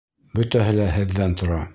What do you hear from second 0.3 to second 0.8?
Бөтәһе